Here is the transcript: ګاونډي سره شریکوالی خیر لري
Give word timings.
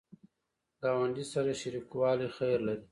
ګاونډي 0.81 1.25
سره 1.33 1.51
شریکوالی 1.61 2.27
خیر 2.37 2.59
لري 2.67 2.79